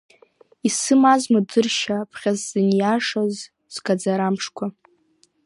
[0.67, 3.35] Исымазма дыршьа, ԥхьа сзыниашаз,
[3.73, 4.65] сгаӡарамшқәа…